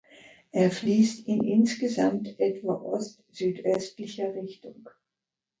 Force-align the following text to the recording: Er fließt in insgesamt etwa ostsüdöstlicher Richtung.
Er 0.49 0.71
fließt 0.71 1.27
in 1.27 1.43
insgesamt 1.43 2.39
etwa 2.39 2.73
ostsüdöstlicher 2.73 4.33
Richtung. 4.33 4.89